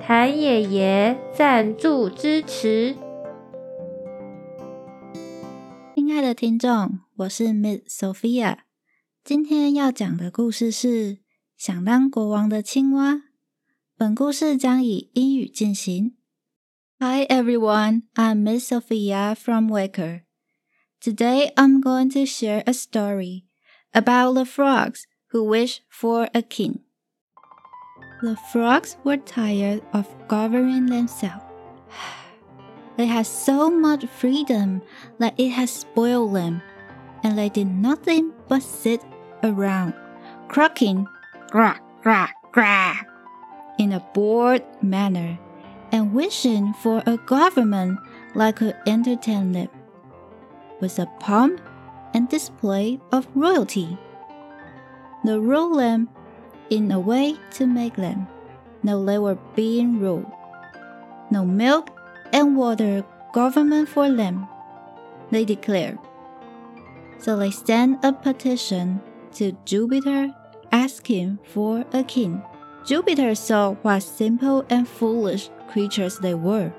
[0.00, 2.96] 谭爷爷赞助支持。
[5.94, 8.58] 亲爱的听众，我是 Miss Sophia。
[9.24, 11.16] 今天要讲的故事是
[11.56, 13.14] 《想当国王的青蛙》。
[13.96, 16.16] 本故事将以英语进行。
[17.00, 20.22] Hi everyone, I'm Miss Sophia from Waker.
[21.00, 23.44] Today I'm going to share a story
[23.92, 26.85] about the frogs who wish for a king.
[28.22, 31.44] The frogs were tired of governing themselves.
[32.96, 34.80] They had so much freedom
[35.18, 36.62] that it had spoiled them,
[37.22, 39.04] and they did nothing but sit
[39.42, 39.92] around,
[40.48, 41.06] croaking,
[41.50, 43.06] quack, quack, quack,
[43.78, 45.38] in a bored manner,
[45.92, 48.00] and wishing for a government
[48.34, 49.68] that could entertain them,
[50.80, 51.60] with a pomp
[52.14, 53.98] and display of royalty.
[55.22, 56.08] The rule them
[56.70, 58.26] in a way to make them
[59.04, 60.30] they were being ruled.
[61.30, 61.90] No milk
[62.32, 64.46] and water government for them,
[65.30, 65.98] they declared.
[67.18, 69.00] So they sent a petition
[69.34, 70.32] to Jupiter
[70.70, 72.42] asking for a king.
[72.84, 76.72] Jupiter saw what simple and foolish creatures they were.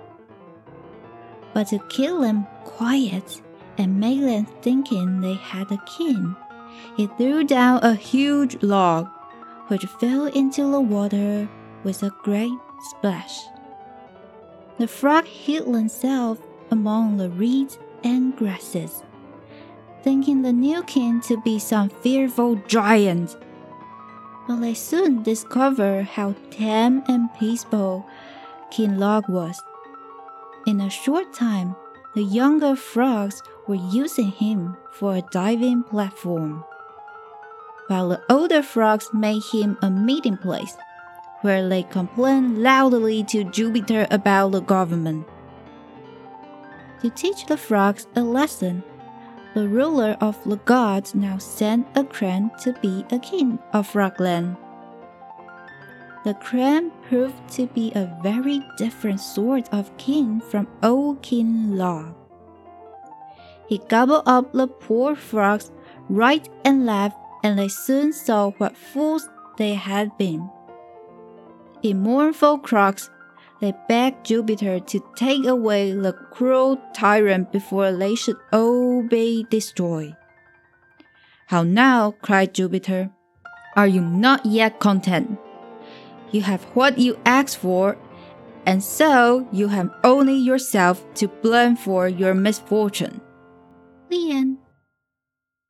[1.53, 3.41] But to kill them quiet
[3.77, 6.35] and make them thinking they had a king,
[6.95, 9.09] he threw down a huge log
[9.67, 11.47] which fell into the water
[11.83, 13.45] with a great splash.
[14.77, 16.39] The frog hid himself
[16.71, 19.03] among the reeds and grasses,
[20.03, 23.35] thinking the new king to be some fearful giant.
[24.47, 28.05] But they soon discovered how tame and peaceful
[28.71, 29.61] King Log was.
[30.65, 31.75] In a short time,
[32.15, 36.63] the younger frogs were using him for a diving platform
[37.87, 40.77] while the older frogs made him a meeting place,
[41.41, 45.25] where they complained loudly to Jupiter about the government.
[47.01, 48.83] To teach the frogs a lesson,
[49.53, 54.57] the ruler of the gods now sent a crane to be a king of Frogland.
[56.23, 62.13] The crane proved to be a very different sort of king from old King Log.
[63.67, 65.71] He gobbled up the poor frogs
[66.09, 70.49] right and left and they soon saw what fools they had been.
[71.81, 73.09] In mournful croaks,
[73.61, 80.17] they begged Jupiter to take away the cruel tyrant before they should all be destroyed.
[81.45, 83.11] How now, cried Jupiter,
[83.77, 85.39] are you not yet content?
[86.33, 87.97] You have what you asked for,
[88.65, 93.21] and so you have only yourself to blame for your misfortune.
[94.09, 94.57] The end.